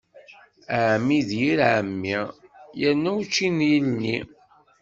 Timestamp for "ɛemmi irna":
1.73-3.11